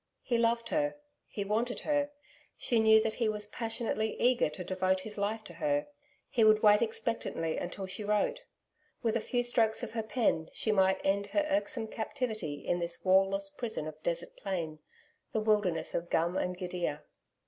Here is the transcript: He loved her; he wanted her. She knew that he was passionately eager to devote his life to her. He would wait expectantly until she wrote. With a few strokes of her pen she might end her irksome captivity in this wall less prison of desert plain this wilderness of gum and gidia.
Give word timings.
He 0.23 0.39
loved 0.39 0.69
her; 0.69 0.95
he 1.27 1.43
wanted 1.45 1.81
her. 1.81 2.09
She 2.57 2.79
knew 2.79 2.99
that 3.03 3.13
he 3.13 3.29
was 3.29 3.45
passionately 3.45 4.19
eager 4.19 4.49
to 4.49 4.63
devote 4.63 5.01
his 5.01 5.15
life 5.15 5.43
to 5.43 5.53
her. 5.53 5.89
He 6.27 6.43
would 6.43 6.63
wait 6.63 6.81
expectantly 6.81 7.59
until 7.59 7.85
she 7.85 8.03
wrote. 8.03 8.39
With 9.03 9.15
a 9.15 9.21
few 9.21 9.43
strokes 9.43 9.83
of 9.83 9.91
her 9.91 10.01
pen 10.01 10.49
she 10.53 10.71
might 10.71 11.01
end 11.05 11.27
her 11.27 11.45
irksome 11.47 11.85
captivity 11.87 12.65
in 12.65 12.79
this 12.79 13.05
wall 13.05 13.29
less 13.29 13.51
prison 13.51 13.87
of 13.87 14.01
desert 14.01 14.35
plain 14.37 14.79
this 15.33 15.45
wilderness 15.45 15.93
of 15.93 16.09
gum 16.09 16.35
and 16.35 16.57
gidia. 16.57 17.03